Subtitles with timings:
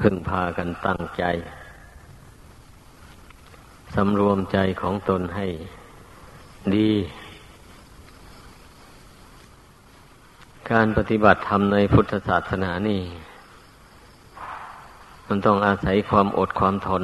[0.00, 1.24] พึ่งพากันตั้งใจ
[3.94, 5.46] สำรวมใจของตนให้
[6.74, 6.90] ดี
[10.72, 13.02] การปฏิบัติธรรมในพุทธศาสนานี่
[15.28, 17.02] มันต้องอาศัยความอดความทน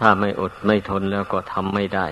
[0.00, 2.06] ถ้าไม่อดไม่ทนแล้วก็ทำไม่ได้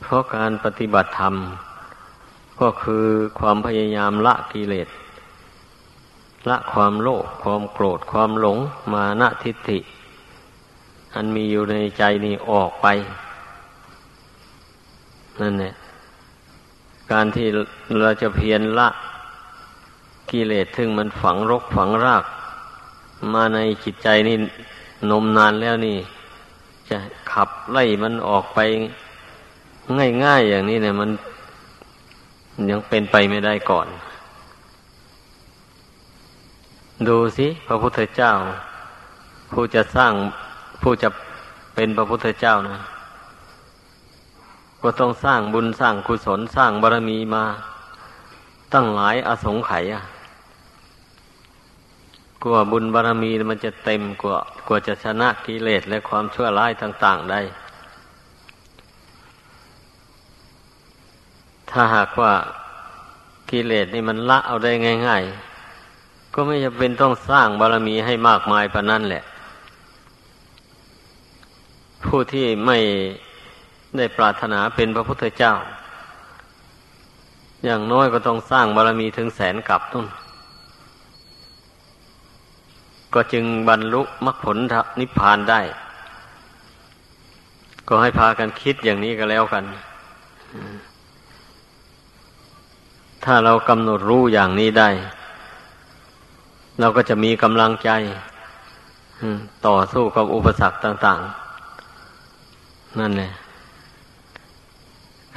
[0.00, 1.34] เพราะการปฏิบัติธรรม
[2.60, 3.06] ก็คือ
[3.38, 4.88] ความพยายามละกิเลส
[6.48, 8.58] ละความโลภความโกรธความหลง
[8.92, 9.78] มานะทิฏฐิ
[11.14, 12.86] อันมีอยู่ในใจนี้ออกไป
[15.40, 15.74] นั่นแหละ
[17.12, 17.46] การที่
[18.00, 18.88] เราจะเพียรละ
[20.30, 22.24] กิเลสซึ่งมันฝังรกฝังราก
[23.34, 24.36] มาในจิตใจนี่
[25.10, 25.96] นมนานแล้วนี่
[26.88, 26.98] จะ
[27.32, 28.58] ขับไล่มันออกไป
[30.24, 31.10] ง่ายๆอย่างนี้เนี่ยมัน
[32.70, 33.88] ยังเป็นไปไม่ได้ก่อน
[37.08, 38.32] ดูสิพระพุทธเจ้า
[39.52, 40.12] ผู้จะสร้าง
[40.82, 41.08] ผู้จะ
[41.74, 42.78] เป็นพระพุทธเจ้านะ
[44.82, 47.44] ก็ต้องสร้างบุญสร้างกุศลสร้างบารมีมา
[48.74, 50.02] ตั้งหลายอสงไขยอะ
[52.42, 57.40] กลัวบุญบารมีมันจะเต็มกว่ากว่าจะชนะกิเลสและความชั่วร้ายต่าง ๆ ได้
[61.78, 62.32] ถ้าหากว่า
[63.50, 64.72] กิเลสนี่มันละเอาได้
[65.06, 65.22] ง่าย
[65.78, 69.22] ๆ ก็ไม่จำเป็นต้องสร้างบารมีให้มากมายปะนั่นแหละ
[72.04, 72.78] ผู้ที่ไม่
[73.96, 75.54] ได้ปรารถนาเป็นพระพุทธเจ้า
[77.64, 80.06] อย่างน้อยก็ต้องสร้างบารมีถึงแสนกับต้น
[83.14, 84.58] ก็จึงบรรลุมรรคผล
[85.00, 85.60] นิพพานได้
[87.88, 89.64] ก็ให้พากันคิดอย่างนี้ก็แล้วกัน
[93.28, 94.88] ถ้าเรากำหนดรู้อย่างนี้ได้
[96.80, 97.90] เราก็จะมีกำลังใจ
[99.66, 101.20] ต่อสู้กับอุปสรรคต่าง
[102.08, 103.32] ๆ นั่นแหละ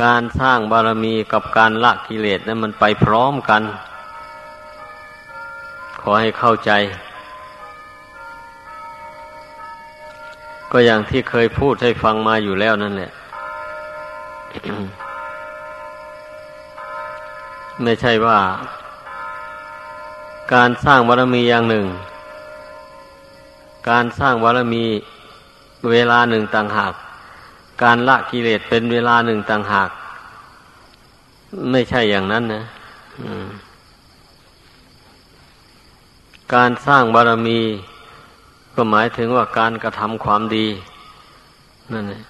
[0.04, 3.62] การสร้างบารมีกับการละกิเลสนั้นมันไปพร้อมกัน
[6.02, 6.72] ขอให้เข้าใจ
[10.72, 13.12] ก็อย่างที่เคยพูดให้ฟังมาอยู่แล้วนั่นแหละ
[17.84, 18.40] ไม่ใช่ว่า
[20.54, 21.86] การสร้างบารมีอย่างหนึ่ง
[23.90, 24.84] การสร้างบารมี
[25.90, 26.94] เวลาหนึ่งต่างหาก
[27.84, 29.90] การละกิเลสเป็นเวลาหนึ่งต่างหาก
[31.72, 32.64] ไม่ใช่อย่างนั้นนะ
[36.54, 37.60] การสร้างบารมี
[38.76, 40.68] ก็หมายถึงว่าการกระทำความดี
[41.94, 42.24] นั่นแหละ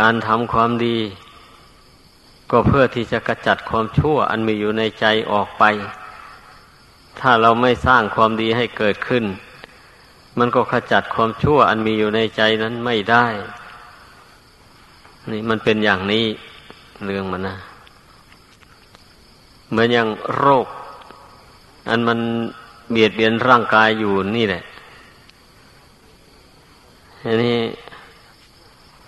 [0.00, 0.96] การทำความดี
[2.52, 5.64] ก็เพื่อที่จะกระจัดความชั่วอันมีอยู่ในใจออกไป
[7.20, 9.24] ถ้าเราไม่สร้างความดีให้เกิดขึ้น
[10.38, 13.26] มันก็ขจัดความชั่วอันมีอยู่ในใจนั้นไม่ได้
[15.30, 16.24] นี่มันเป็นอย่างนี้
[17.04, 17.56] เรื่องมันนะ
[19.70, 20.66] เหมือนอย่างโรค
[21.88, 22.18] อันมัน
[22.90, 24.62] เบียดเบียนร่างกายอยู่นี่แหละ
[27.24, 27.58] อันนี้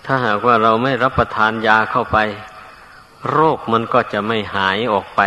[0.05, 2.19] ถ้าหากว่าเราไม่รับประทานยาเข้าไป
[3.31, 5.21] โรคมันก็จะไม่หายออกไป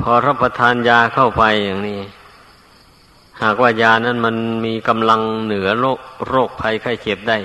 [0.00, 2.00] พอรับประทานยาเข้าไปอย่างนี้
[3.42, 7.38] หากว่ายานั้นมันมีกำลังเหนือโรคโรคภัยไข้เจ็บได้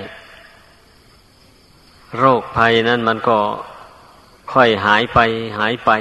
[2.18, 3.38] โรคภัยนั้นมันก็
[4.54, 5.20] ค่อยหายไป
[5.60, 5.92] หายไป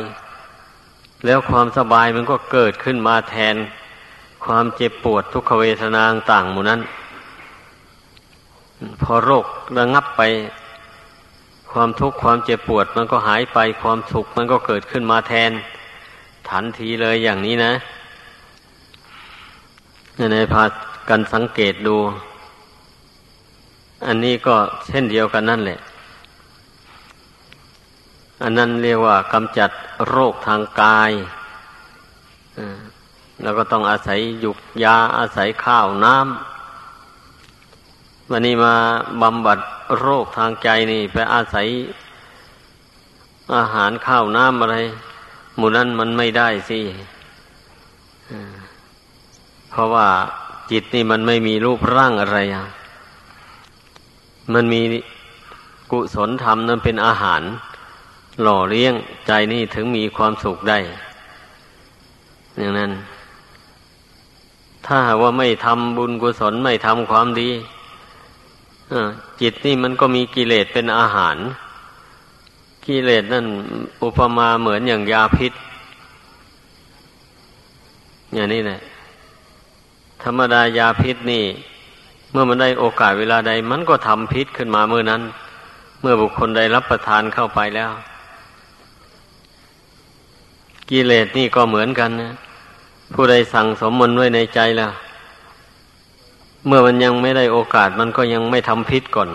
[1.25, 3.57] แล้วความสบายมันก็เกิดขึ้นมาแทน
[4.45, 6.81] ความเจ็บปวดทุกขเวทนาต่างหมู่นั้น
[9.03, 9.45] พอโรค
[9.79, 10.23] ระงับไป
[11.75, 15.53] ความทุกข์ความเจ็บปวดมันก็หายไปความสุขมันก็เกิดขึ้นมาแทน
[16.49, 17.73] ทันทีเลยอย่างนี้นะ
[20.33, 20.65] ในพา
[21.09, 21.97] กันสังเกตดู
[24.07, 25.79] อันนี้ก็เช่นเดียวกันนั่นแหละ
[28.43, 29.71] อันนั้นเรียกว่ากำจัด
[30.09, 31.11] โรคทางกาย
[33.43, 38.75] แล้วก็ต้องอาศัยหยุกยาอาศัยข้าวน้ำวันนี้มา
[39.23, 39.59] บำบัด
[39.99, 41.69] โรคทางใจนี่ ไปอาศัย
[43.57, 44.77] อาหารข้าวน้ำอะไร
[45.57, 46.81] หมู่นั้นมันไม่ได้สิ
[49.71, 50.09] เพราะว่า
[50.71, 52.65] จิตนี่มันไม่มีรูปร่างอะไรอะ
[54.55, 54.83] มันมี
[55.91, 57.43] กุศลธรรมนั้นเป็นอาหาร
[58.43, 58.95] หล่อเลี้ยง
[59.27, 60.79] ใจนี่ถึงมีความสุขได้
[62.57, 62.93] อย่างนั้น
[64.87, 67.51] ถ้าว่าไม่ทำบุญกุศลไม่ทำความดี
[69.41, 71.37] จิตนี่มันก็มีกิเลสเป็นอาหาร
[72.87, 73.47] กิเลสนั่น
[74.03, 75.53] อุปมาเหมือนอย่างยาพิษ
[78.35, 78.81] อย่างนี้แหละ
[80.23, 81.45] ธรรมดายาพิษนี่
[82.33, 85.23] เมื่อมันได้โอกาสเวลาใด มันก็ทำพิษขึ้นมาเมื่อนั้น
[86.01, 87.91] เมื่อบุคคลใดรับประทานเข้าไปแล้ว
[90.91, 92.33] กิเลสนี่ก็เหมือนกันนะ
[93.15, 94.93] ผู้ใดสั่งสมมันไว้ในใจแล้ว
[96.67, 99.31] เมื่อมันยังไม่ได้โอกาสมันก็ยังไม่ทำพิษก่อน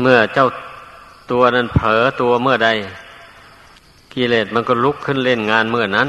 [0.00, 0.48] เมื่อเจ้า
[1.30, 2.68] ตัวนั้นเผลอตัวเมื่อใด
[4.12, 6.08] กิเลสมันก็ลุกขึ้นเล่นงานเมื่อนั้น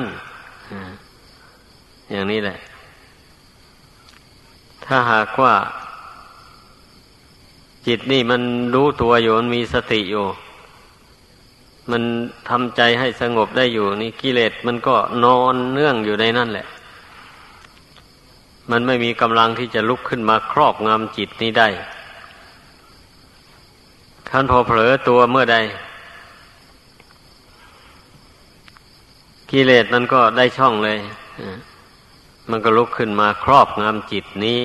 [2.12, 2.58] อย่างนี้แหละ
[4.86, 5.54] ถ้าหากว่า
[7.88, 8.42] จิตนี่มัน
[8.74, 10.26] รู้ตัวอยู่มันมีสติอยู่
[11.92, 12.04] มัน
[12.50, 16.68] ทำใจให้สงบได้อยู่ นี่กิเลสมันก็นอนเนื่องอยู่ในนั่นแหละ
[18.72, 21.70] มันไม่มีกำลังที่จะลุกขึ้นมาครอบงำจิตนี้ได้
[24.30, 25.58] ท่านพอเผลอตัวเมื่อใด
[29.52, 30.98] กิเลสมันก็ได้ช่องเลย
[32.50, 34.60] มันก็ลุกขึ้นมาครอบงำจิตนี้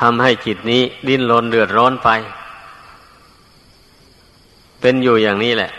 [0.00, 2.08] ทำให้จิตนี้ดิ้นรนเดือดร้อนไป
[4.80, 5.70] เป็นอยู่อย่างนี้แหละ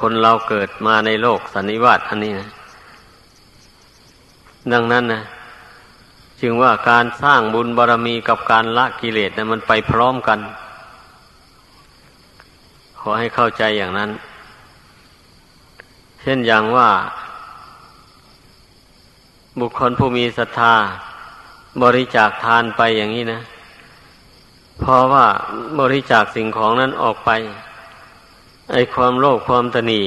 [0.00, 2.48] คนเราเกิดมาในโลกสันนิวาตอันนี้นะ
[4.72, 5.22] ดังนั้นนะ
[6.40, 10.38] จึงว่าการสร้างบุญบารรมีกับการละกิเลสนะมันไปพร้อมกัน
[12.98, 14.10] ขอให้เข้าใจอย่างนั้น
[16.20, 16.90] เช่นอย่างว่า
[19.60, 20.74] บุคคลผู้มีศรัทธา
[21.82, 23.40] บริจาคทานไปอย่างนี้นะ
[24.80, 25.26] เพราะว่า
[25.80, 27.30] บริจาคสิ่งของนั้นออกไป
[28.72, 30.00] ไอความโลภความตนี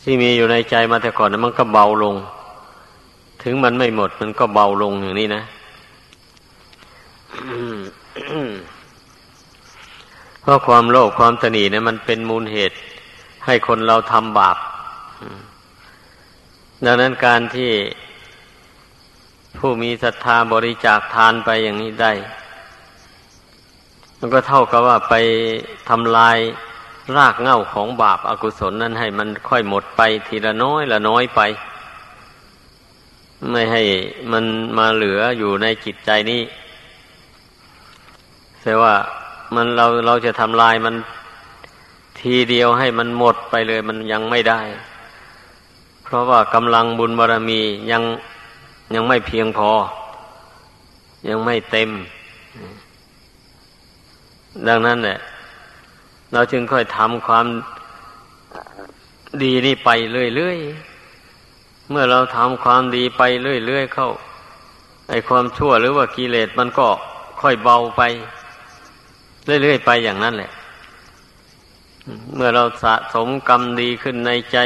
[0.00, 2.14] ที่มีอยู่ในใจมาแต่ก่อนนะมันก็เบาลง
[3.42, 5.42] ถึงมันไม่หมดมันก็เบาลงอย่างนี้นะ
[10.40, 12.76] เพราะความโลภความตนีเนี่ยมันเป็นมูลเหตุ
[13.46, 14.56] ให้คนเราทำบาป
[16.84, 17.70] ดังนั้นการที่
[19.58, 22.12] ผู้มีศรัทธาบริจาคทานไปอย่างนี้ได้
[24.18, 25.14] มันก็เท่ากับว่าไป
[25.88, 26.38] ทำลาย
[27.16, 31.40] รากเหง้าของบาปอากุศลนั้นให้มันค่อยหมดไปทีละน้อยละน้อยไป
[33.50, 33.82] ไม่ให้
[34.32, 34.44] มัน
[34.78, 36.42] มาเหลืออยู่ในจิตใจนี้
[38.62, 38.94] แต่ว่า
[39.54, 40.94] มันเราเราจะทำลายมัน
[42.20, 44.60] ทีเดียวให้มันหมดไปเลยมันยังไม่ได้
[46.04, 47.60] เพราะว่ากำลังบุญบารรมี
[47.90, 48.02] ยัง
[48.94, 49.70] ยังไม่เพียงพอ
[51.28, 51.90] ยังไม่เต็ม
[54.68, 55.18] ดังนั้นแหละ
[56.32, 57.46] เราจึงค่อยทำความ
[59.42, 64.10] ดีนี่ไปเรื่อยๆ เมื่อเราทำความดีไปเรื่อยๆเข้า
[65.08, 66.88] ไอความชั่วหรือว่ากิเลสมันก็
[67.40, 68.02] ค่อยเบาไป
[69.44, 70.50] เรื่อยๆไปอย่างนั้นแหละ
[72.34, 74.58] เมื่อเราสะสมกรรมดีขึ้นในใจ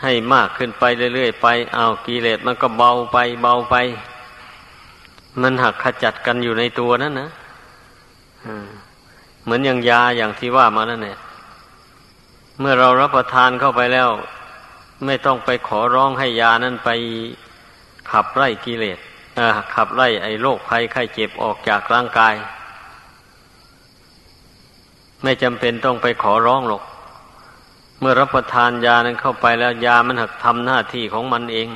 [0.00, 0.84] ให้มากขึ้นไป
[1.14, 3.76] เรื่อยๆไป เอากิเลสมันก็เบาไป เบาไป
[5.40, 7.28] มันหักขจัดกันอยู่ในตัวนั่นนะ
[8.42, 8.48] เห
[9.50, 11.18] มือนอย่างยาอย่างที่ว่ามานั่นแหละ
[12.60, 14.08] เมื่อเรารับประทานเข้าไปแล้ว
[15.06, 16.90] ไม่ต้องไปขอร้องให้ยานั้นไป
[18.10, 18.98] ขับไล่กิเลส
[19.74, 22.34] ขับไล่ไอ้โรคภัยไข้เจ็บออกจากร่างกาย
[25.22, 26.82] ไม่จำเป็นต้องไปขอร้องหรอก
[28.00, 31.68] เมื่อรับประทานยานั้นเข้าไปแล้วยามันหักทำหน้าที่ของมันเอง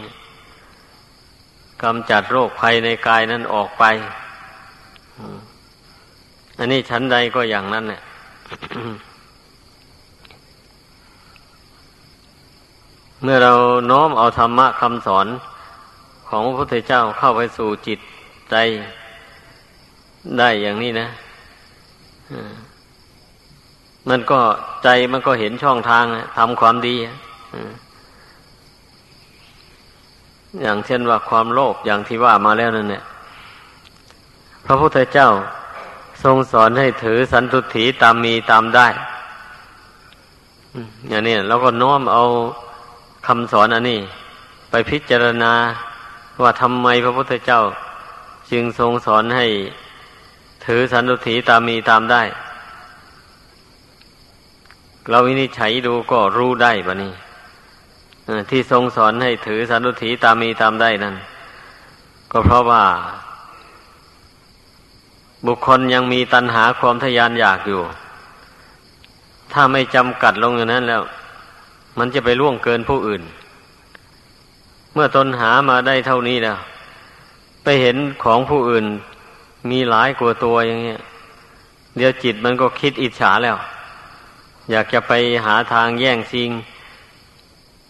[1.82, 3.84] กำจัดโรคภัยในกายนั้นออกไป
[6.58, 8.00] อันนี้ชั้นใดก็อย่างนั้นเนี่ย
[13.22, 13.52] เมื่อเรา
[13.90, 15.26] น้อมเอาธรรมะคำสอน
[16.28, 17.98] ของพระพุทธเจ้าเข้าไปสู่จิต
[18.50, 18.56] ใจ
[20.38, 21.08] ได้อย่างนี้นะ
[24.08, 24.40] มันก็
[24.84, 26.04] ใจมันก็เห็นช่องทาง
[26.36, 26.96] ทำความดี
[30.62, 33.04] อย่างเช่นว่าความโลภอย่างที่ว่ามาแล้วนั่นเนี่ย
[34.66, 35.28] พระพุทธเจ้า
[36.24, 38.88] ทรงสอนให้ถือสันตุถีตามมีตามได้
[41.08, 42.22] อย่างนี้เราก็น้อมเอา
[43.26, 44.00] คำสอนอันนี้
[44.70, 45.52] ไปพิจารณา
[46.42, 47.62] ว่าทำไมพระพุทธเจ้า
[48.50, 49.46] จึงทรงสอนให้
[50.66, 52.22] ถือสันตุถีตามมีตามได้
[55.10, 57.12] เราวินิจฉัยดูก็รู้ได้บะนี้
[58.50, 61.14] ที่ทรงสอนให้ถือสันตุถีตามมีตามได้นั่น
[62.32, 62.84] ก็เพราะว่า
[65.46, 67.82] บุคคลยังมีตัณหาความทยานอยากอยู่
[69.52, 71.02] ถ้าไม่จำกัดลงอย่างนั้นแล้ว
[71.98, 73.22] มันจะไปล่วงเกินผู้อื่น
[74.92, 76.58] เมื่อตนหามาได้เท่านี้แล้ว
[77.62, 78.86] ไปเห็นของผู้อื่น
[79.70, 81.00] มีหลายกว่าตัวอย่างเงี้ย
[81.96, 83.56] เดี๋ยวจิตมันก็คิดอิจฉาแล้ว
[84.70, 85.12] อยากจะไป
[85.44, 86.50] หาทางแย่งชิง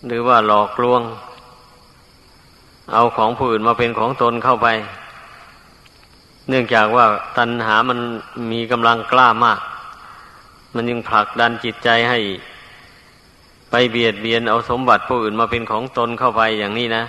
[0.06, 1.02] หรือว่าหลอกลวง
[2.92, 4.68] เอาของผู้อื่นมาเป็นของตนเข้าไป
[6.48, 7.06] เนื่องจากว่า
[7.38, 7.98] ตัณหามัน
[8.52, 9.60] มีกำลังกล้ามาก
[10.74, 12.18] มันยังผลักดันจิตใจให้
[13.70, 17.04] ไปเบียดเบียนเอาสมบัติผู้อื่นมาเป็นของตนเข้าไปอย่างนี้นะ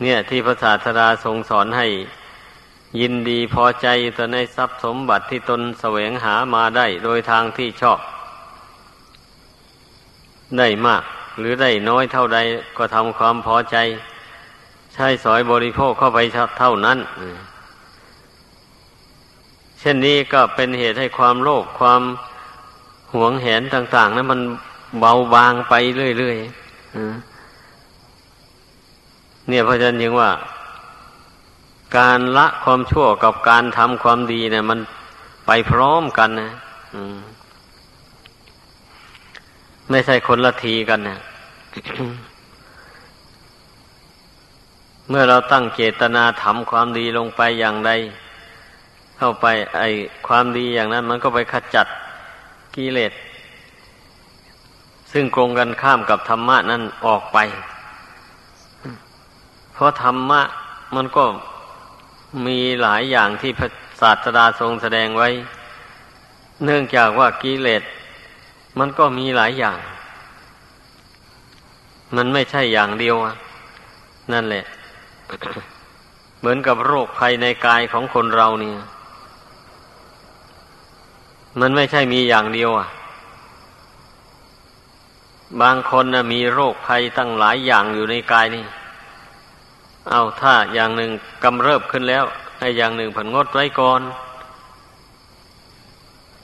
[0.00, 1.86] เนี่ยที่พระศาสดาทรงสอนให้
[3.00, 7.98] ยินดีพอใจต่อในทรัพย์สมบัติที่ตนแสวงหามาได้โดยทางที่ชอบ
[10.58, 11.02] ได้มาก
[11.38, 12.38] หรือได้น้อยเท่าใด
[12.76, 13.76] ก็ทำความพอใจ
[14.94, 16.18] ใช้สอยบริโภคเข้าไป
[16.58, 16.98] เท่านั้น
[19.80, 22.02] เช่นนี้ก็เป็นเหตุให้ความโลภความ
[23.14, 24.40] หวงแหนต่าง ๆนะั้นมัน
[25.00, 25.74] เบาบางไป
[26.18, 26.46] เรื่อยๆ
[29.48, 30.30] เนี่ยเพราะฉะนั้นยังว่า
[31.98, 34.78] การละความชั่วกับการทำความดีเนี่ย มัน
[35.46, 36.50] ไปพร้อมกันนะ
[39.90, 41.18] ไม่ใช่คนละทีกันนะ
[45.08, 47.92] เมื่อเราตั้งเจตนาทำความดีลงไปอย่างใด
[49.18, 49.46] เข้าไป
[49.78, 49.82] ไอ
[50.26, 51.86] ความดีอย่างนั้น มันก็ไปขจัด
[52.76, 53.12] กิเลส
[55.12, 57.38] ซึ่งกรงกันข้ามกับธรรมะนั้นออกไป
[59.72, 60.42] เพราะธรรมะ
[60.96, 61.24] มันก็
[62.46, 63.68] มีหลายอย่างที่พระ
[64.00, 65.28] ศาสดาทรงแสดงไว้
[66.64, 67.82] เนื่องจากว่ากิเลส
[68.78, 69.78] มันก็มีหลายอย่าง
[72.16, 73.16] มันไม่ใช่อย่างเดียว
[74.32, 74.64] นั่นแหละ
[76.38, 78.76] เหมือนกับโรคภัยในกายของคนเราเนี่ย
[81.60, 82.88] มันไม่ใช่มีอย่างเดียวอะ
[85.62, 88.64] บางคนนะมีโรคภัยตั้งหลายอย่างอยู่ในกายนี่
[90.10, 91.10] เอาถ้าอย่างหนึ่ง
[91.44, 92.24] กำเริบขึ้นแล้ว
[92.58, 94.00] ให้อย่างหนึ่งผันงดไว้ก่อน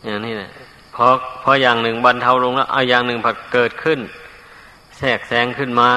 [0.04, 0.50] อย่างนี้แหละ
[0.94, 1.06] พอ
[1.42, 3.98] พออย่างหนึ่งบรรเทาลงแล้วเอาอย่างหนึ่งผัดเกิดขึ้น
[4.98, 5.90] แทรกแซงขึ้นมา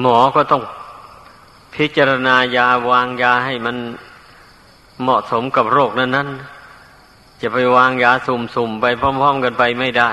[0.00, 0.62] หมอก็ต้อง
[1.74, 3.76] พิจารณายาวางยาให้มัน
[5.02, 10.10] เหมาะสมกับโรคนั้นๆ จะไปวางยาสุ่มๆ ไปพร้อม ๆ กันไปไม่ได้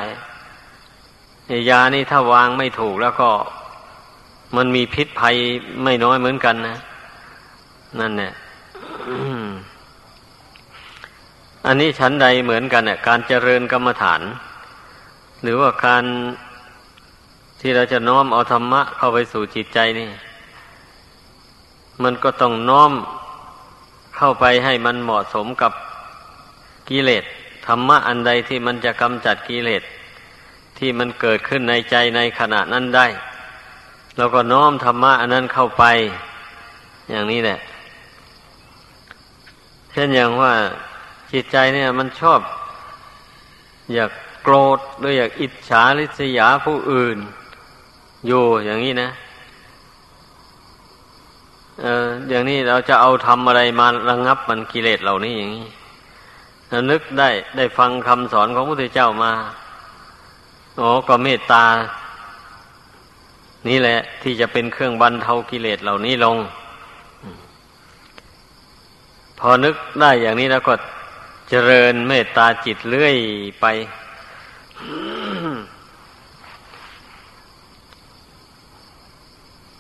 [1.70, 3.30] ยานี่ถ้าวางไม่ถูกแล้วก็
[4.56, 5.36] มันมีพิษภัย
[5.84, 6.78] ไม่น้อยเหมือนกันนะ
[8.00, 8.34] นั่นเนี่ย
[11.66, 14.22] อันนี้ชั้นใดเหมือนกันเนี่ยการเจริญกรรมฐาน
[15.44, 16.04] หรือว่าการ
[17.60, 20.10] ที่เราจะน้อมเอาธรรมะเข้าไปสู่จิตใจนี่
[22.04, 22.92] มันก็ต้องน้อม
[24.18, 25.72] เข้าไปให้มันเหมาะสมกับ
[26.90, 27.24] กิเลส
[27.68, 29.84] ธรรมะอันใดที่มันจะกำจัดกิเลส
[30.78, 33.08] ที่มันเกิดขึ้นในใจในขณะนั้นได้
[34.18, 35.84] แล้วก็น้อมธรรมะอันนั้นเข้าไป
[37.10, 37.60] อย่างนี้แหละ
[39.92, 40.54] เช่นอย่างว่า
[41.32, 42.40] จิตใจเนี่ย มันชอบ
[43.94, 44.12] อยาก
[44.44, 47.18] โกรธหรืออยากอิจฉาริษยาผู้อื่น
[48.26, 49.10] อยู่อย่างนี้นะ
[51.82, 55.68] เอออย่างนี้เราจะเอาทำอะไรมาระงงับมันกิเลสเหล่านี้อย่างนี้
[56.70, 59.32] เรานึกได้ได้ฟังคำสอนของพระพุทธเจ้ามา
[60.76, 61.66] โอ้ก็เมตตา
[63.68, 66.38] นี่แหละ ที่จะเป็นเครื่องบรรเทากิเลสเหล่านี้ลง
[69.40, 70.74] พอนึกได้อย่างนี้แล้วก็
[71.50, 73.16] เจริญเมตตาจิตเรื่อย
[73.62, 73.66] ไป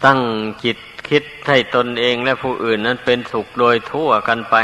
[0.05, 0.19] ตั้ง
[0.63, 0.77] จิต
[1.09, 4.55] คิดให้ตนเองและผู้อื่นนั้นเป็นสุขโดยทั่วกันไป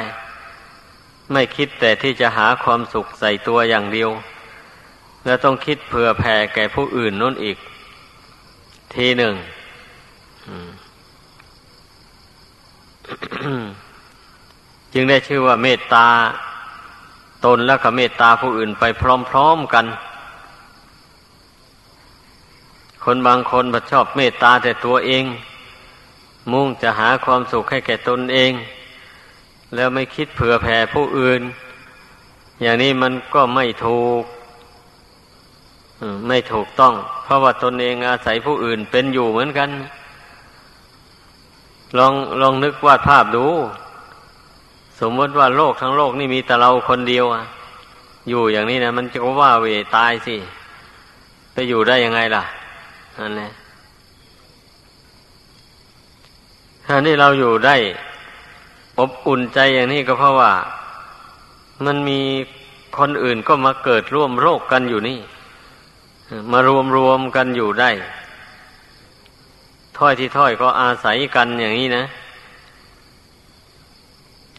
[1.31, 4.09] ไม่คิดแต่ที่จะหาความสุขใส่ตัวอย่างเดียว
[5.25, 7.57] และต้องคิดเผื่อแผ่แก่ผู้อื่นนั่นอีก
[8.95, 9.33] ทีหนึ่ง
[14.93, 16.07] จึงได้ชื่อว่าเมตตา
[17.45, 18.83] ตนและก็เมตตาผู้อื่นไป
[19.29, 19.85] พร้อม ๆกัน
[23.03, 25.23] คนบางคนบัชอบเมตตาแต่ตัวเอง
[26.51, 28.51] มุ่งจะหาความสุขให้แก่ตนเอง
[29.75, 31.41] แล้วไม่คิดเผื่อแผ่ผู้อื่น
[32.61, 34.23] อย่างนี้มันก็ไม่ถูก
[36.27, 36.93] ไม่ถูกต้อง
[37.23, 39.69] เพราะว่าตนเองอาศัยผู้อื่นเป็นอยู่เหมือนกัน
[41.97, 43.45] ลองลองนึกวาดภาพดู
[44.99, 47.43] สมมติว่าโลกทั้งโลกนี่มีแต่เราคนเดียวอะ
[48.29, 50.35] อยู่อย่างนี้นะมันจะว่าเวตายสิ
[51.53, 52.43] ไปอยู่ได้ยังไงล่ะ
[53.19, 53.51] นั่นแหละ
[56.85, 57.75] ถ้านี่เราอยู่ได้
[58.99, 60.51] อบอุ่นใจอย่างนี้ก็เพราะว่า
[61.85, 62.19] มันมี
[62.97, 65.19] คนอื่นก็มาเกิดร่วมโรคกันอยู่นี่
[66.51, 67.91] มารวมรวมกันอยู่ได้
[69.97, 72.03] ถ้อยที่ถ้อยก็อาศัยกันอย่างนี้นะ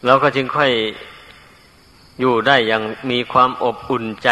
[0.05, 0.71] เราก็จึงค่อย
[2.19, 4.29] อยู่ได้อย่างมีความอบอุ่นใจ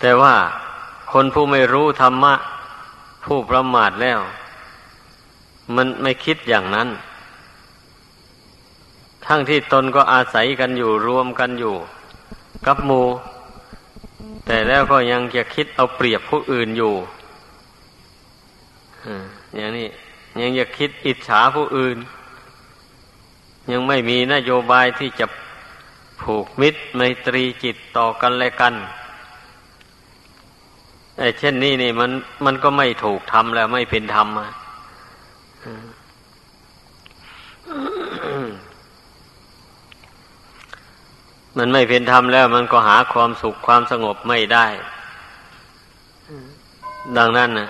[0.00, 0.34] แต่ว่า
[1.12, 2.34] คนผู้ไม่รู้ธรรมะ
[3.24, 4.20] ผู้ประมาทแล้ว
[5.74, 6.88] มันไม่คิดอย่างนั้น
[9.26, 11.74] ทั้งที่ตนก็อาศัยกันอยู่รวมกันอยู่
[12.66, 13.02] กับหมู
[14.46, 16.94] แต่แล้วก็ยังจะคิดเอาเปรียบผู้อื่นอยู่
[19.54, 19.88] อย่างนี้
[20.40, 21.96] ยังจะคิดอิจฉาผู้อื่น
[23.70, 25.26] ยังไม่มีนโยบายที่จะ
[26.20, 28.74] ผูกมิตรไมตรีจิตต่อกันและกัน
[31.38, 32.10] เช่นนี้นี่มัน
[32.44, 34.50] มันก็ไม่ถูกทำแล้วไม่เป็นธรรมอะ
[41.58, 44.66] มันไม่เป็นธรรมแล้ว มันก็หาความสุขความสงบไม่ได้
[47.16, 47.68] ดังนั้นนะ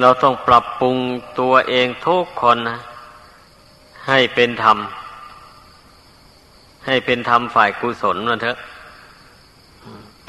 [0.00, 0.96] เราต้องปรับปรุง
[1.40, 2.78] ตัวเองทุกคนนะ
[4.08, 4.78] ให้เป็นธรรม
[6.86, 8.58] ให้เป็นธรรมฝ่ายกุศลนั่นเถอะ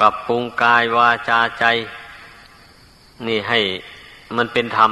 [0.00, 1.64] ปรับปรุงกายวาจาใจ
[3.26, 3.60] นี่ให้
[4.36, 4.90] มันเป็นธรรม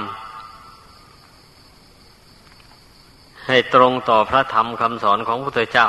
[3.47, 5.88] ให้ตรงต่อพระธรรมคำสอนของพระพุทธเจ้า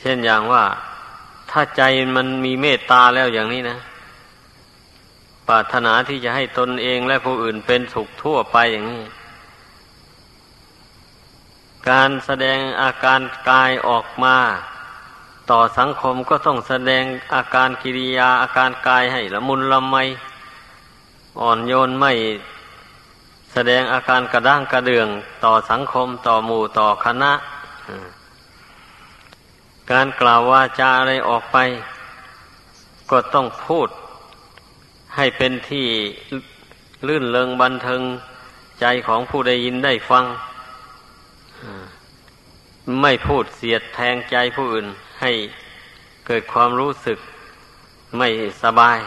[0.00, 0.64] เช่นอย่างว่า
[1.50, 1.82] ถ้าใจ
[2.16, 3.78] มันมีเมตตาแล้วอย่างนี้นะ
[5.48, 9.04] ปรารถนาที่จะให้ตนเองและผู้อื่นเป็นสุขทั่วไปอย่างนี้
[11.90, 14.36] การแสดงอาการกายออกมา
[15.50, 19.96] ต่อสังคมก็ต้องแสดงอาการกิริยาอาการกายให้ละมุนละไม
[21.40, 22.12] อ่อนโยนไม่
[23.52, 25.08] แสดงอาการกระด้างกระเดือง
[25.44, 27.32] ต่อสังคมต่อหมู่ต่อคณะ
[29.92, 31.56] การกล่าววาจาอะไรออกไป
[33.10, 33.88] ก็ต้องพูด
[35.16, 35.86] ให้เป็นที่
[37.06, 38.02] ลื่นเลิงบันเทิง
[38.80, 40.24] ใจของผู้ได้ยินได้ฟัง
[43.02, 44.86] ไม่พูดเสียดแทงใจผู้อื่น
[45.22, 45.32] ให้
[46.26, 47.18] เกิดความรู้สึก
[48.18, 48.28] ไม่
[48.62, 48.98] สบาย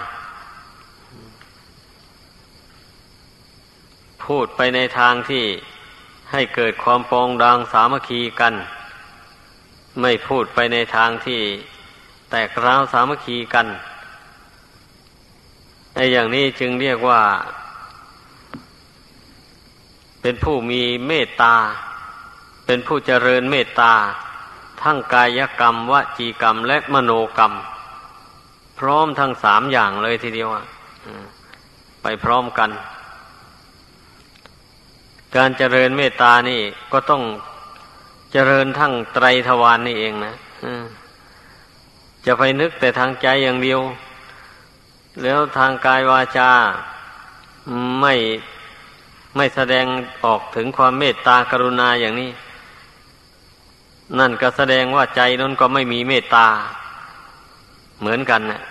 [4.25, 5.45] พูดไปในทางที่
[6.31, 8.53] ให้เกิดความปองดังสามัคคีกัน
[10.01, 11.41] ไม่พูดไปในทางที่
[12.29, 13.67] แตกร้าวสามัคคีกัน
[15.95, 17.21] ไอ้อย่างนี้จึงเรียกว่า
[20.21, 21.55] เป็นผู้มีเมตตา
[22.65, 23.93] เป็นผู้เจริญเมตตา
[24.81, 27.53] ทั้งกายกรรมวจีกรรมและมโนกรรม
[28.79, 30.49] พร้อมทั้งสามอย่างเลยทีเดียว
[32.01, 32.69] ไปพร้อมกัน
[35.35, 36.61] การเจริญเมตตานี่
[36.93, 37.23] ก็ต้อง
[38.31, 40.33] เจริญทั้งไตรทวารนนี่เองนะ
[42.25, 43.81] จะไปนึกแต่ทางใจอย่างเดียว
[45.23, 46.51] แล้วทางกายวาจา
[48.01, 48.13] ไม่
[49.35, 49.85] ไม่แสดง
[50.23, 52.29] ออกถึงความเมตตากรุณาอย่างนี้
[54.19, 56.47] นั่นก็แสดงว่าใจนั้นก็ไม่มีเมตตา
[57.99, 58.61] เหมือนกันนะ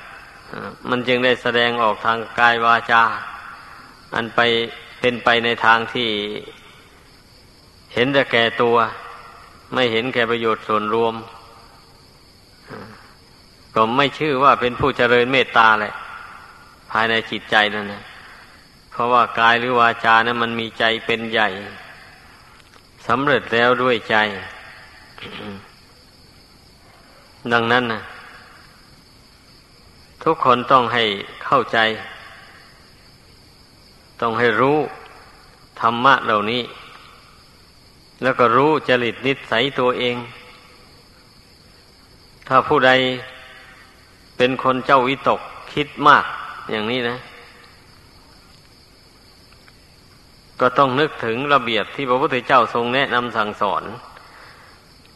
[0.89, 3.03] มันจึงได้แสดงออกทางกายวาจา
[4.15, 4.41] อันไป
[5.01, 6.11] เป็นไปในทางที่
[7.95, 8.77] เห็นแต่แก่ตัว
[9.75, 11.15] ไม่เห็นแก่ประโยชน์ส่วนรวม
[13.75, 15.95] ก็ไม่ชื่อว่าเป็นผู้เจริญเมตตาแหละ
[16.91, 18.03] ภายในจิตใจนั่นนะ
[18.91, 21.49] เพราะว่ากายหรือวาจานะั้นมันมีใจเป็นใหญ่
[23.07, 24.17] สำเร็จแล้วด้วยใจ
[27.53, 28.01] ดังนั้นนะ
[30.25, 31.05] ทุกคนต้องให้
[31.45, 31.79] เข้าใจ
[34.21, 34.79] ต้องให้รู้
[35.81, 36.63] ธรรมะเหล่านี้
[38.23, 40.17] แล้วก็รู้จริตนิสัยตัวเอง
[42.49, 42.91] ถ้าผู้ใด
[44.37, 45.41] เป็นคนเจ้าวิตก
[45.73, 46.25] คิดมาก
[46.71, 47.17] อย่างนี้นะ
[50.61, 53.83] ก็ต้องนึกถึงระเบียบที่พระพุทธเจ้าทรงแนะนำสั่งสอน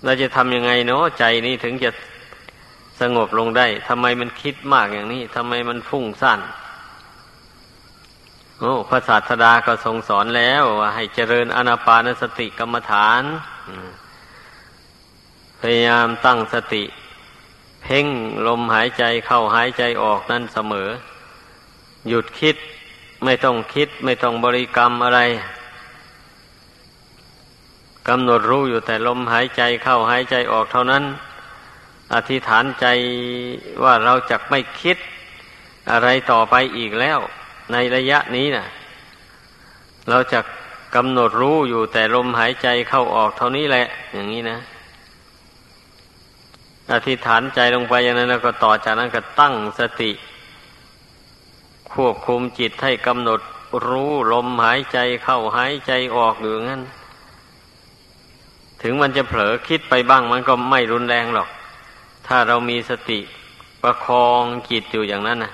[0.05, 1.91] เราจะทำยังไงเนาะใจนี้ถึงจะ
[3.01, 6.41] สงบลงได้ทำไมมันคิดมากอย่างนี้ทำไมมันฟุ้งซ่าน
[8.61, 13.23] โอ้พระศาสดาก็ทรงสอนแล้วว่าให้เจริญอนาปานสติกรรมฐาน
[15.61, 16.85] พยายามตั้งสติ
[17.83, 18.07] เพ่ง
[18.47, 20.89] ลมหายใจเข้าหายใจออกนั่นเสมอ
[22.09, 22.57] หยุดคิด
[23.25, 25.21] ไม่ต้องคิด ไม่ต้องบริกรรมอะไร
[28.09, 31.05] กำหนดรู้อยู่แต่ลมหายใจเข้าหายใจออกเท่านั้น
[32.15, 32.87] อธิษฐานใจ
[33.85, 34.97] ว่าเราจะไม่คิด
[35.93, 37.19] อะไรต่อไปอีกแล้ว
[37.73, 38.67] ในระยะนี้นะ
[40.11, 40.41] เราจะ
[40.95, 44.59] กำหนดรู้อยู่แต่ลมหายใจเข้าออกเท่านี้แหละ อย่างนี้นะ
[46.93, 50.11] อธิษฐานใจลงไปอย่างนั้นแล้วก็ต่อจากนั้นก็ตั้งสติ
[51.93, 53.41] ควบคุมจิตให้กำหนด
[53.87, 56.83] รู้ลมหายใจเข้าหายใจออกอยู่งั้น
[58.83, 61.49] ถึงมันจะเผลอคิดไปบ้างมันก็ไม่รุนแรงหรอก
[62.27, 63.21] ถ้าเรามีสติ
[63.83, 65.53] ประคองจิตอยู่อย่างนั้นนะ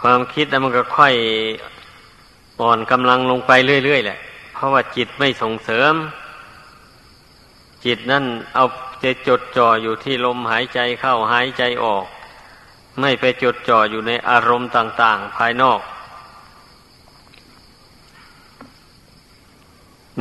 [0.00, 1.14] ความคิดแล้วมันก็ค่อย
[2.60, 3.52] อ่อนกำลังลงไป
[3.84, 4.18] เรื่อยๆแหละ
[4.52, 5.94] เพราะว่าจิตไม่ส่งเสริม
[7.84, 8.64] จิตนั่นเอา
[9.02, 12.04] จะจดจ่ออยู่ที่ลมหายใจเข้าหายใจออก
[13.00, 15.80] ไม่ไปจดจ่ออยู่ในอารมณ์ต่าง ๆ ภายนอก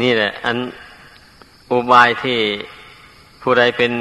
[0.01, 0.57] นี่แหละ อัน
[1.71, 2.39] อุบายที่
[3.41, 3.91] ผู้ใดเป็น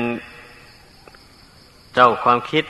[1.94, 2.64] เจ้าความคิด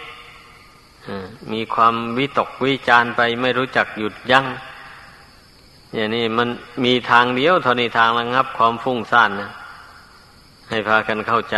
[1.52, 4.46] มีความวิตกวิจารไปไม่รู้จักหยุดยัง้ง
[5.94, 6.48] อย่างนี้มัน
[6.84, 9.50] มีทางเดียวเท่านี้ทางระงับ ความฟุ้งซ่านนะ
[10.68, 11.56] ให้พากันเข้าใจ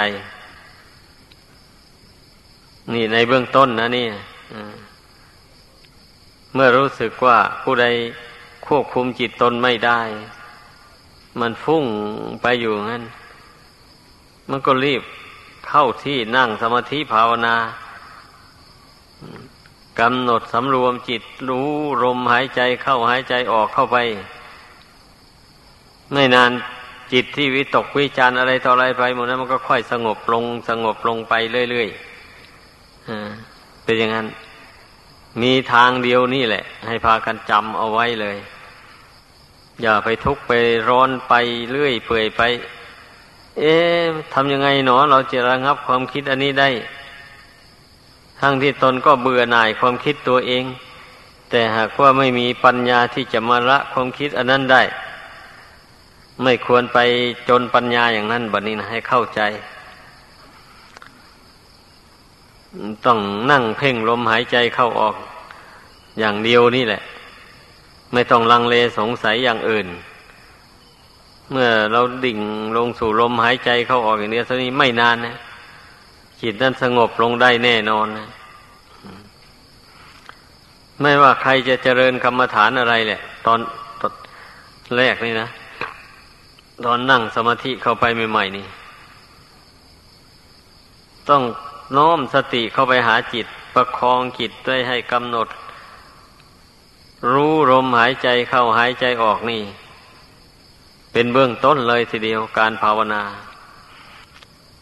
[2.92, 4.06] นี่ในเบื้องต้นนะนี่
[6.54, 7.86] เมื่อรู้สึกว่าผู้ใด
[8.66, 10.00] ควบคุมจิตตนไม่ได้
[11.40, 11.84] มันฟุ้ง
[12.42, 13.04] ไปอยู่งั้น
[14.50, 15.02] มันก็รีบ
[15.68, 17.54] เข้าที่นั่งสมาธิภาวนา
[20.00, 21.70] กำหนดสำรวมจิตรู้
[22.04, 23.96] ลมหายใจเข้าหายใจออกเข้าไป
[26.12, 26.50] ไม่นาน
[27.12, 31.34] จิตที่วิตกวิจารอะไรต่ออะไรไปหมดนั้นมันก็ค่อยสงบลงสงบลงไป
[31.70, 34.26] เรื่อยๆเป็นอย่างนั้น
[35.42, 38.36] มีทางเดียวนี่แหละ ให้พากันจำเอาไว้เลย
[39.82, 40.52] อย่าไปทุกข์ไป
[40.88, 41.34] ร้อนไป
[41.70, 42.42] เรื่อยเปื่อยไป
[43.58, 46.70] เอ๊ะทำยังไงหนอ เราจะระงับความคิดอันนี้ได้
[48.40, 50.64] ทั้งที่ตนก็เบื่อหน่ายความคิดตัวเอง
[51.50, 54.82] แต่หากว่าไม่มีปัญญาที่จะมาละความคิดอันนั้นได้
[56.42, 56.98] ไม่ควรไป
[57.48, 59.40] จนปัญญาอย่างนั้นบัดนี้นะให้เข้าใจ
[63.06, 63.18] ต้อง
[63.50, 65.14] นั่งเพ่งลมหายใจเข้าออก
[66.18, 67.02] อย่างเดียวนี่แหละ
[68.12, 69.86] ไม่ต้องลังเลสงสัยอย่างอื่น
[71.50, 72.38] เมื่อเราดิ่ง
[72.76, 75.36] ลงสู่ลมหายใจเข้าออกอย่างนี้เท่านี้ไม่นานนะ
[76.42, 78.28] จิตนั้นสงบลงได้แน่นอนนะ
[81.00, 83.60] ไม่ว่าใครจะเจริญกรรมฐานอะไรแหละ ตอน
[84.00, 84.12] ตอน
[84.96, 85.48] แรกนี่นะ
[86.84, 88.66] ตอนนั่งสมาธิเข้าไปใหม่ๆนี่
[91.28, 91.42] ต้อง
[91.96, 95.48] น้อมสติเข้าไปหาจิต ประคองจิตด้วยให้กำหนด
[97.32, 99.62] รู้ลมหายใจเข้าหายใจออกนี่
[101.12, 103.22] เป็นเบื้องต้นเลยทีเดียวการภาวนา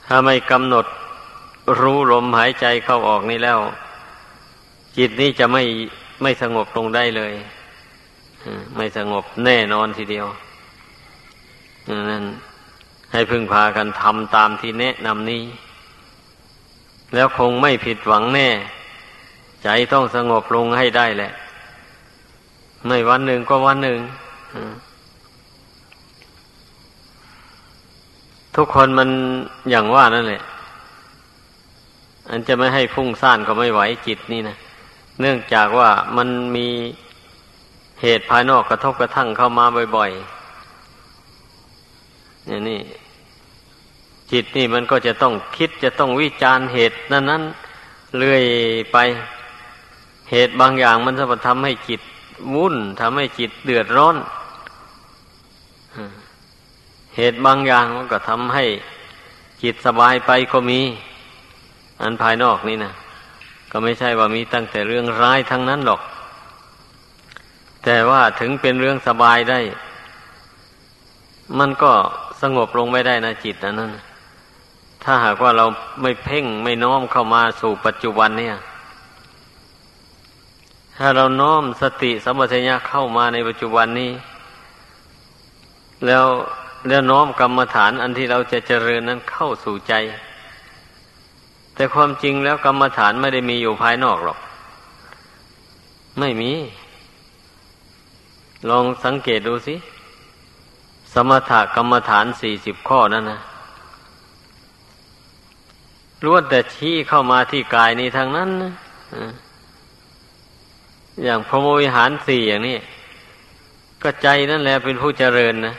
[0.06, 0.86] ถ้าไม่กำหนด
[1.80, 3.58] รู้ลมหายใจเข้าออกนี่แล้ว
[4.96, 5.62] จิตนี้จะไม่
[6.22, 7.32] ไม่สงบลงได้เลย
[8.76, 10.26] ไม่สงบแน่นอนทีเดียว
[12.10, 12.24] นั้น
[13.12, 15.42] ให้พึ่งพากันทำตามที่แนะนำนี้
[17.14, 18.48] แล้วคงไม่ผิดหวังแน่
[19.64, 21.32] ใจต้องสงบลงให้ได้แหละ
[22.86, 23.98] ไม่วันหนึ่งก็วันหนึ่ง
[28.56, 29.08] ทุกคนมัน
[29.70, 30.42] อย่างว่านั่นแหละ
[32.30, 34.56] อันจะไม่ให้ฟุ้งซ่านก็ไม่ไหวจิตนี่นะ
[35.20, 36.66] เนื่องจากว่ามันมี
[38.02, 39.64] เหตุภายนอกกระทบกระทั่งเข้ามา
[39.96, 42.80] บ่อยๆเนี่ยนี่
[44.32, 47.42] จิตนี่มันก็จะต้องคิดจะต้องวิจารณ์เหตุนั้นนั้น
[48.18, 48.42] เรื่อย
[48.92, 48.96] ไป
[50.30, 52.00] เหตุบางอย่างมันจะทำให้จิต
[52.54, 54.16] วุ่นทำให้จิตเดือดร้อน
[57.16, 58.64] เหตุบางอย่างมันก็ทำให้
[59.62, 60.80] จิตสบายไปก็มี
[62.02, 62.92] อันภายนอกนี่นะ
[63.70, 66.00] ก็ไม่ใช่ว่ามีตั้งแต่เรื่องร้ายทั้งนั้นหรอก
[67.84, 69.60] แต่ว่าถึงเป็นเรื่องสบายได้
[71.58, 71.92] มันก็
[72.42, 73.90] สงบลงไม่ได้นะจิตนนั้น
[75.04, 75.64] ถ้าหากว่าเรา
[76.02, 78.56] ไม่เพ่งไม่น้อมเข้ามาสู่ปัจจุบันเนี่ย
[80.98, 84.12] ถ้าเราน้อมสติสัมปชัญญะเข้ามาในปัจจุบันนี้
[86.06, 86.26] แล้ว
[86.88, 89.94] แล้วน้อมกรรมฐานอันที่เราจะเจริญนั้นเข้าสู่ใจ
[91.74, 94.38] แต่ความจริงแล้วกรรมฐานไม่ได้มีอยู่ภายนอกหรอก
[96.18, 96.52] ไม่มี
[98.68, 99.76] ลองสังเกตดูสิ
[101.14, 103.40] สมถกรรมฐานสี่สิบข้อนั่นนะ
[106.24, 108.72] ล้วนแต่ชี้เข้ามาที่กายนี้ทางนั้นนะ
[111.24, 112.76] อย่างพรหมวิหารสี่อย่างนี้
[114.02, 115.74] ก็ใจนั่นแหละเป็นผู้เจริญนะ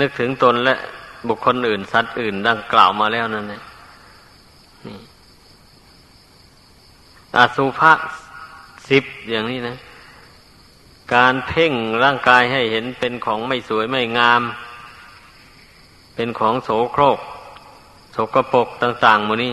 [0.00, 0.74] นึกถึงตนและ
[1.28, 3.62] บุคคลอื่น สัตว์อื่น ดังกล่าวมาแล้วนั่นแหละ
[4.86, 4.98] นี่
[7.36, 7.92] อาสุภะ
[8.88, 9.76] สิบอย่างนี้นะ
[11.14, 11.72] การเพ่ง
[12.04, 14.42] ร่างกายให้เห็นเป็นของไม่สวยไม่งาม
[16.14, 17.18] เป็นของโสโครก
[18.12, 19.52] โสกรปกต่างๆหมดนี้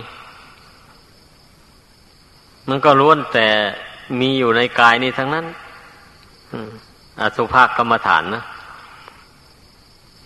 [2.69, 3.47] มันก็ล้วนแต่
[4.19, 5.45] มีอยู่ในกายนี้ทั้งนั้น
[7.21, 8.43] อสุภากรรมฐานนะ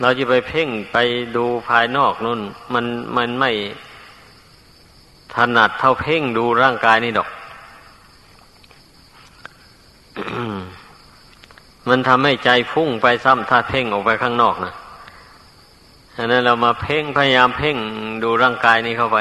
[0.01, 0.97] เราจะไปเพ่งไป
[1.35, 2.39] ดูภายนอกนู่น
[2.73, 2.85] มัน
[3.17, 3.51] มันไม่
[5.35, 7.29] ถนัดเท่าเพ่งดูร่างกายนี่ดอก
[11.89, 14.73] มันทำให้ใจพุ่งไปซ้ำถ้าเพ่งออกไปข้างนอกนะ
[16.15, 17.77] ฉะนั้นเรามาเพ่งพยายามเพ่ง
[18.23, 19.19] ดูร่างกายนี้เข้าไป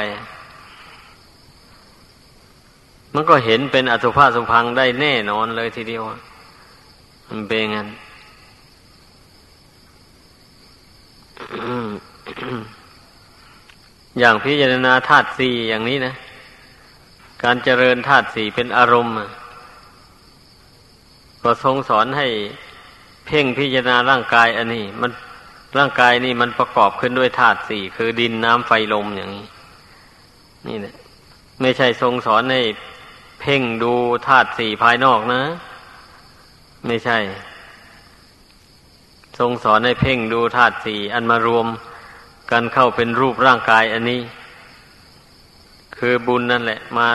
[3.15, 6.03] มันก็เห็นเป็นอสุภาสุพังได้แน่นอนเลยทีเดียว
[7.29, 7.89] มันเป็นงั้น
[14.19, 16.15] อย่างพิจารณาธาตุสี่อย่างนี้นะ
[17.45, 19.15] การเจริญธาตุสี่เป็นอารมณ์
[21.43, 22.27] ก็ทรงสอนให้
[23.27, 25.11] เพ่งพิจารณาร่างกาย อันนี้ มัน
[25.79, 29.47] ร่างกายนี่มันประกอบขึ้นด้วยธาตุสี่คือดินน้ำไฟลมอย่างนี้
[30.69, 30.95] นี่แหละ
[31.61, 32.63] ไม่ใช่ทรงสอนให้
[33.41, 33.93] เพ่งดู
[34.27, 35.43] ธาตุสี่ภายนอกนะ
[36.87, 37.19] ไม่ใช่
[39.39, 41.67] ทรงสอนให้เพ่งดูธาตุสี่อันมารวม
[42.51, 44.21] กันเข้าเป็นรูปร่างกายอันนี้
[45.97, 47.07] คือบุญนั่นแหละ มา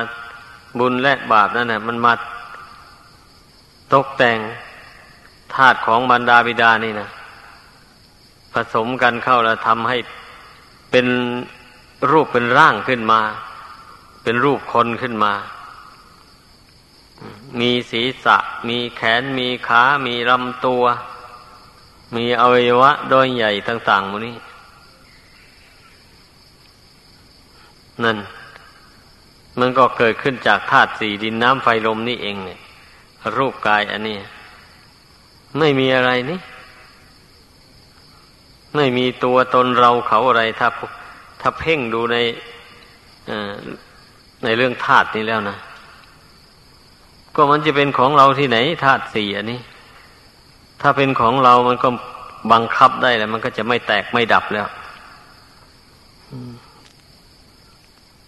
[0.80, 2.14] บุญและบาปนั่นแหละมันมา
[3.94, 4.40] ตกแต่ง
[5.56, 7.10] ธาตุของบรรดาบิดานี่นะ
[8.54, 9.98] ผสมกันเข้าแล้วทำให้
[10.92, 11.08] เป็น
[12.12, 13.22] รูปเป็นร่างขึ้นมา
[14.24, 15.34] เป็นรูปคนขึ้นมา
[17.60, 18.38] มีศีรษะ
[18.70, 20.84] มีแขน มีขา มีลำตัว
[22.16, 24.36] มีอวัยวะโดยใหญ่ต่างๆหมดนี้
[28.04, 28.18] นั่น
[29.60, 32.60] มันก็เกิดขึ้นจากธาตุสี่ดินน้ำไฟลมนี่เองเนี่ย
[33.38, 34.18] รูปกายอันนี้
[35.60, 36.40] ไม่มีอะไรนี่
[38.76, 40.68] ไม่มีตัวตนเราเขาอะไรถ้า
[41.42, 42.18] ถ้าเพ่งดูใน
[44.44, 45.58] ในเรื่องธาตุนี้แล้วนะ
[47.36, 49.62] ก็มันจะเป็นของเราที่ไหนธาตุสี่อันนี้
[50.82, 51.89] ถ้าเป็นของเรามันก็
[52.52, 54.67] บังคับได้แล้ว มันก็จะไม่แตกไม่ดับแล้ว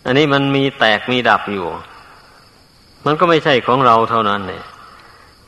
[0.06, 1.65] อันนี้มันมีแตกมีดับอยู่
[3.06, 4.63] มันก็ไม่ใช่ของเราเท่านั้นเนี่ย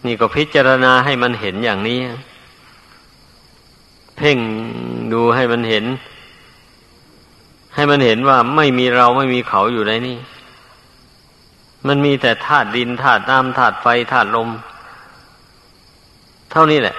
[0.05, 1.99] นี่ก็พิจารณาให้มันเห็นอย่างนี้
[4.17, 4.37] เพ่ง
[5.13, 5.85] ดูให้มันเห็น
[7.75, 10.17] ให้มันเห็นว่าไม่มีเราไม่มีเขาอยู่ในนี่
[11.87, 14.49] มันมีแต่ธาตุดินธาตุน้ำธาตุไฟธาตุลม
[16.51, 16.95] เท่านี้แหละ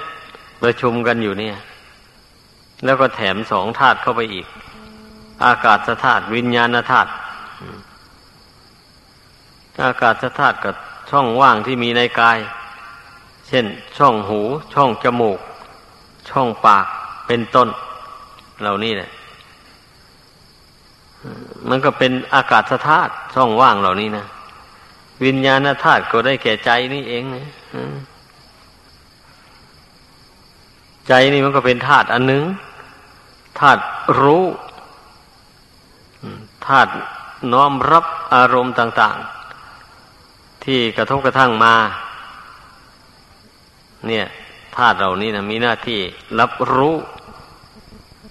[0.63, 1.57] ประชุมกันอยู่เนี่ย
[2.85, 4.47] แล้วก็แถมสองธาตุเข้าไปอีก
[5.45, 7.11] อากาศธาตุวิญญาณธาตุ
[9.85, 10.75] อากาศธาตุกับ
[11.11, 12.39] ช่องว่างที่มีในกาย
[13.49, 13.65] เช่น
[13.99, 14.41] ช่องหู
[14.75, 15.39] ช่องจมูก
[16.31, 16.87] ช่องปาก
[17.27, 17.69] เป็นต้น
[18.61, 19.11] เหล่านี้แหละ
[21.69, 24.27] มันก็เป็นอากาศธาตุช่องว่างเหล่านี้นะ
[25.25, 27.23] วิญญาณธาตุก็ได้แก่ใจนี่เอง
[31.09, 32.45] ใจนี่มันก็เป็นธาตุอันหนึ่ง
[33.61, 33.83] ธาตุ
[34.21, 34.45] รู้
[36.67, 36.91] ธาตุ
[37.53, 38.05] น้อมรับ
[38.35, 39.17] อารมณ์ต่าง
[39.91, 41.75] ๆ ที่กระทบกระทั่งมา
[44.07, 44.27] เนี่ย
[44.77, 46.01] ธาตุเหล่านี้นะมีหน้าที่
[46.41, 46.95] รับรู้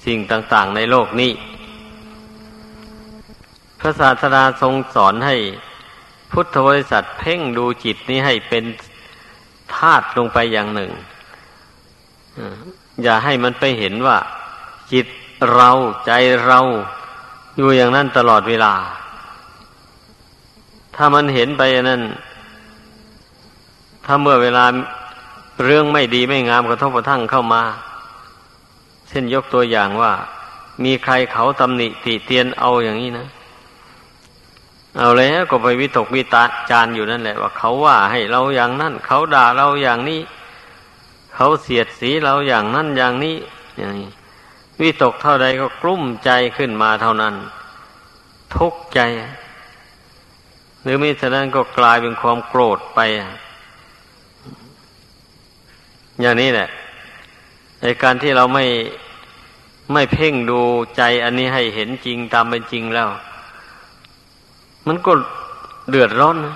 [0.05, 1.31] สิ่งต่าง ๆ ในโลกนี้
[3.79, 5.35] พระศาสดาทรงสอนให้
[6.31, 8.63] พุทธบริษัทเพ่งดูจิตนี้ให้เป็น
[9.75, 10.91] ธาตุลงไปอย่างหนึ่ง
[13.03, 14.17] อย่าให้มันไปเห็นว่า
[14.91, 15.07] จิต
[15.53, 15.71] เรา
[16.05, 16.11] ใจ
[16.45, 16.59] เรา
[17.57, 18.73] อยู่อย่างนั้นตลอดเวลา
[20.95, 22.01] ถ้ามันเห็นไปนั้น
[24.05, 24.65] ถ้าเมื่อเวลา
[25.65, 27.63] เรื่องไม่ดีไม่งามกระทบกระทั่งเข้ามา
[29.07, 30.11] เช่นยกตัวอย่างว่า
[30.83, 33.27] มีใครเขาตำหนิติเตียนเอาอย่างนี้นะ
[34.97, 40.21] เอาแล้วก็ไปวิตกวิตาจารอยู่นั่นแหละ ว่าเขาว่าให้เราอย่างนั้นเขาด่าเราอย่างนี้
[41.35, 43.35] เขาเสียดสีเราอย่างนั้นอย่างนี้
[43.77, 44.09] อย่างนี้
[44.81, 47.35] วิตกเท่าใดก็กลุ้มใจขึ้นมาเท่านั้น
[48.55, 48.99] ทุกข์ใจ
[50.81, 52.99] หรือมิฉะนั้นก็กลายเป็นความโกรธไป
[56.21, 56.69] อย่างนี้แหละ
[57.81, 58.65] ในการที่เราไม่
[59.93, 60.59] ไม่เพ่งดู
[60.97, 63.09] ใจอันนี้ให้เห็นจริงตามเป็นจริงแล้ว
[64.87, 65.11] มันก็
[65.89, 66.55] เดือดร้อนนะ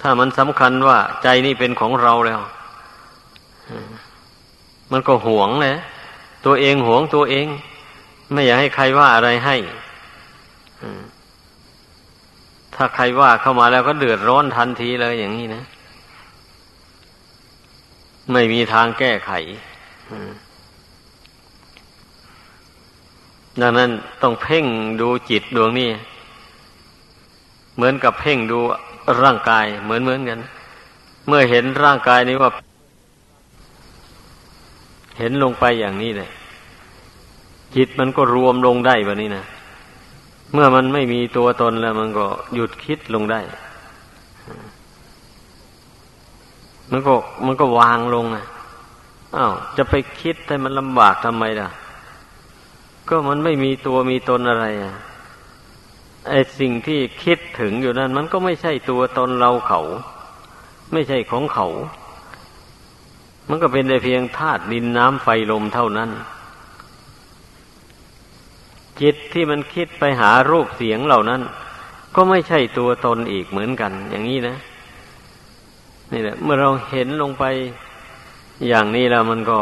[0.00, 2.40] ถ้ามันสำคัญว่าใจนี่เป็นของเราแล้ว
[4.92, 5.76] มันก็หวงเลย
[6.46, 7.46] ตัวเองหวงตัวเอง
[8.32, 9.56] ไม่อยากให้ใครว่าอะไรให้
[12.74, 15.64] ถ้าใครว่าเข้ามาแล้วก็เดือดร้อนทันทีเลยอย่างนี้นะ
[18.32, 19.30] ไม่มีทางแก้ไข
[23.60, 23.90] ดังนั้น
[24.22, 24.64] ต้องเพ่ง
[25.00, 25.88] ดูจิตดวงนี้
[27.76, 28.58] เหมือนกับเพ่งดู
[29.22, 30.38] ร่างกายเหมือนเหมือนกัน
[31.26, 32.50] เมื่อเห็นร่างกายนี้ว่า
[35.18, 36.30] เห็นลงไปอย่างนี้เลย
[37.76, 39.44] จิตมันก็รวมลงได้แบบนี้นะ
[40.52, 43.40] เมื่อมันไม่มีตัวตนแล้วมันก็หยุดคิดลงได้
[46.90, 47.14] มันก็
[47.46, 48.44] มันก็วางลงอะ
[49.36, 51.68] อ้าวจะไปคิดให้มันลำบากทำไมล่ะ
[53.08, 54.94] ก็มันไม่มีตัวมีตนอะไรอะ
[56.28, 59.80] ไอสิ่งที่คิดถึงอยู่นั้น มันก็ไม่ใช่ตัวตนเราเขา
[60.92, 61.66] ไม่ใช่ของเขา
[63.48, 66.10] มันก็เป็นแต่เพียงธาตุดินน้ำไฟลมเท่านั้น
[69.00, 71.40] จิตที่มันคิดไปหารูปเสียงเหล่านั้น
[72.14, 74.56] ก็ไม่ใช่ตัวตนอีกเหมือนกัน อย่างนี้นะ
[76.12, 77.44] นี่แหละ เมื่อเราเห็นลงไป
[78.68, 79.58] อย่างนี้แล้วมันก็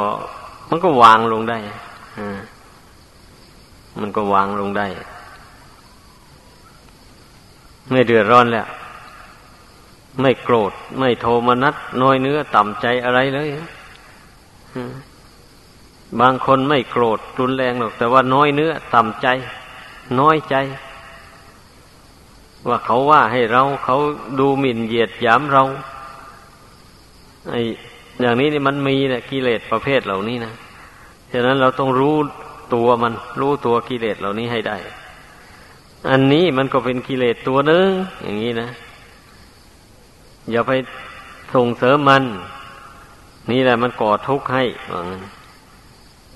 [0.71, 1.59] มันก็วางลงได้
[2.19, 2.39] อ่า
[4.01, 4.87] มันก็วางลงได้
[7.91, 8.67] ไม่เดือดร้อนแล้ว
[10.21, 13.49] ไม่โกรธ ไม่โทมนัสน้อยเนื้อต่ำใจอะไรเลย
[16.21, 19.27] บางคนไม่โกรธรุนแรงหรอก แต่ว่าน้อยเนื้อต่ำใจ
[20.21, 20.57] น้อยใจ
[22.69, 23.97] ว่าเขาว่าให้เราเขา
[24.39, 25.65] ดูหมิ่นเหยียดหยามเรา
[27.49, 27.55] ไอ
[28.21, 30.53] อย่างนี้นี่มันมีนะกิเลสประเภทเหล่านี้นะ
[31.33, 32.17] ฉะนั้นเราต้องรู้
[32.75, 34.77] ตัวมัน รู้ตัวกิเลสเหล่านี้ให้ได้
[36.09, 37.89] อันนี้มันก็เป็นกิเลสตัวหนึ่ง
[38.23, 38.69] อย่างนี้นะ
[40.51, 40.73] อย่าไป
[41.55, 42.23] ส่งเสริมมัน
[43.51, 45.23] นี่แหละมันก่อทุกข์ให้ว่างั้น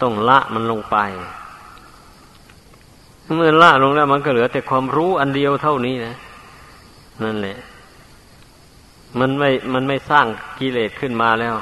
[0.03, 0.97] ต้องละมันลงไป
[3.37, 6.15] เมื่อละลงแล้วมันก็เหลือแต่ความรู้อันเดียวเท่านี้นะ
[7.23, 7.57] นั่นแหละ
[9.19, 10.27] มันไม่มันไม่สร้าง
[10.61, 11.55] กิเลสขึ้นมาแล้ว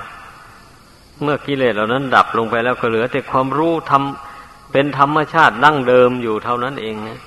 [1.22, 7.18] เมื่อกิเลสเหล่านั้นดับลงไปแล้วก็เหลือแต่ความรู้ทำเป็นธรรมชาติดั้งเดิมอยู่เท่านั้นเองนะ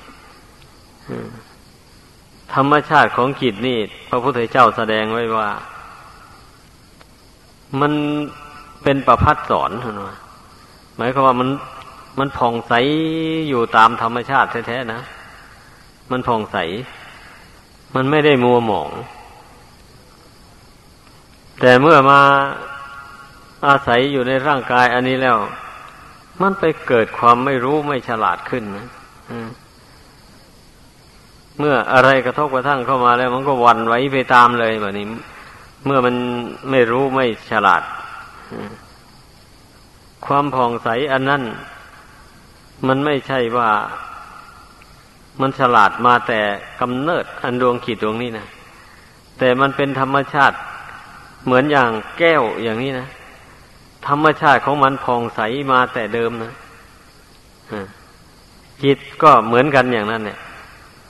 [2.54, 3.78] ธรรมชาติของจิตนี่
[4.10, 5.50] พระพุทธเจ้าแสดงไว้ว่า
[7.82, 7.94] มัน
[8.84, 10.18] เป็นประพัดสอนนะ
[10.98, 11.50] หมายความว่ามัน
[12.20, 12.74] มันผ่องใส
[13.50, 15.02] อยู่ตามธรรมชาติแท้ๆนะ
[16.12, 16.58] มันผ่องใส
[17.96, 18.92] มันไม่ได้มัวหมอง
[21.62, 22.22] แต่เมื่อมา
[23.68, 25.38] อาศัยอยู่ในร่างกายอันนี้แล้ว
[26.42, 28.88] มันไปเกิดความไม่รู้ไม่ฉลาดขึ้นนะ
[29.30, 29.48] อืม
[31.60, 35.06] เมื่ออะไรกระทบกระทั่งเข้ามาแล้ว มันก็วันไว้ไปตามเลยแบบนี้
[35.86, 36.16] เมื่อมัน
[36.70, 37.82] ไม่รู้ไม่ฉลาด
[40.26, 41.44] ความผ่องใสอันนั้น
[42.88, 43.70] มันไม่ใช่ว่า
[45.42, 46.40] มันฉลาดมาแต่
[46.82, 48.48] กำเนิดอันดวงขีดดวงนี้นะ
[49.40, 50.56] แต่มันเป็นธรรมชาติ
[51.46, 53.08] เหมือนอย่างแก้วอย่างนี้นะ
[54.08, 55.40] ธรรมชาติของมันผ่องใส
[55.72, 56.54] มาแต่เดิมนะ
[58.84, 60.40] จิตก็เหมือนกันอย่างนั้นเนี่ย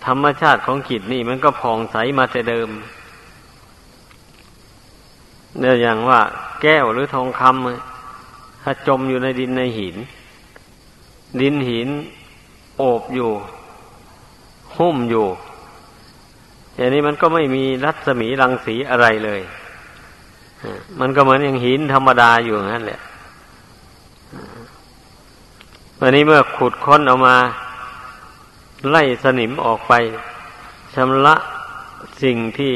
[0.05, 2.69] ธรรมชาติของจิตนี่มันก็ผ่องใสมาแต่เดิม
[5.59, 6.19] เนี่ยอย่างว่า
[6.61, 9.95] แก้วหรือทองคำถ้าจมอยู่ในดินในหิน
[11.41, 11.89] ดินหิน
[12.77, 13.31] โอบอยู่
[14.77, 15.27] หุ้มอยู่
[16.75, 19.41] อย่างนี้มันก็ไม่มีรัศมีรังสีอะไรเลย
[20.99, 23.01] มันก็เหมือนอย่างหินธรรมดาอยู่นั่นแหละ
[25.99, 27.35] วันนี้เมื่อขุดค้นออกมา
[28.89, 29.93] ไล่สนิมออกไป
[30.95, 31.36] ชำระ
[32.24, 32.74] สิ่งที่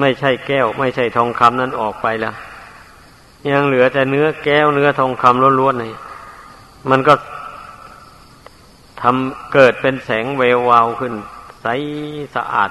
[0.00, 2.34] ไม่ใช่แก้ว ไม่ใช่ทองคำนั้นออกไปแล้ว
[3.50, 5.94] ยังเหลือแต่เนื้อแก้วเนื้อทองคำล้วนๆนี่
[6.90, 7.14] มันก็
[9.02, 11.14] ทำเกิดเป็นแสงเวววาวขึ้น
[11.62, 11.66] ใส
[12.34, 12.70] สะอาด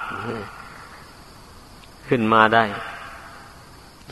[2.07, 2.63] ขึ้นมาได้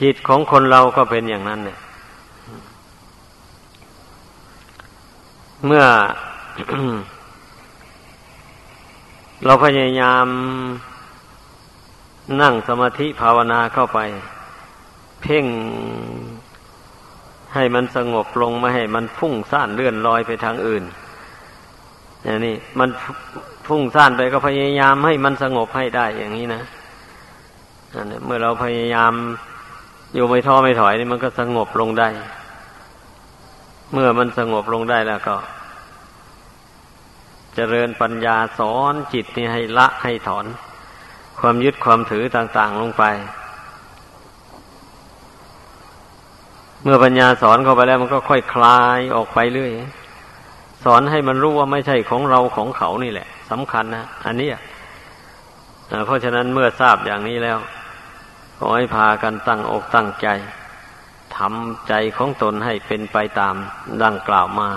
[0.01, 1.79] จิตของคนเราก็เป็นอย่างนั้นเนี่ย
[5.65, 5.83] เมื่อ
[9.45, 10.27] เราพยายาม
[12.41, 13.99] นั่งสมาธิภาวนาเข้าไป
[15.21, 15.45] เพ่ง
[17.53, 20.83] ให้มันสงบลงไม่ให้มันฟุ้งซ่านเลื่อนลอยไปทางอื่น
[22.23, 22.89] อย่างนี้มัน
[23.67, 26.61] ฟุ้งซ่านไปก็พยายามให้มันสงบให้ได้อย่างนี้นะ
[28.25, 29.13] เมื่อเราพยายาม
[30.13, 32.07] อยู่ไม่ท้อไม่ถอยนี่มันก็สงบลงได้
[33.93, 35.35] เมื่อมันสงบลงได้แล้วก็
[37.55, 40.45] เจริญปัญญาสอนจิตนี่ให้ละให้ถอน
[41.39, 43.03] ความยึดความถือต่างๆลงไป
[46.83, 49.71] เมื่อปัญญาสอนเข้าไปแล้วมันก็ค่อยคลายออกไปเรื่อย
[50.85, 54.49] สอนให้มันรู้ว่าไม่ใช่ของเราของเขานี่แหละสำคัญนะอันนี้
[56.05, 57.57] เพราะฉะนั้นเมื่อทราบอย่างนี้แล้ว
[58.57, 60.27] ขอให้พากันตั้งอกตั้งใจ
[61.37, 63.55] ทำใจของตนให้เป็นไปตาม
[64.03, 64.69] ดังกล่าวมา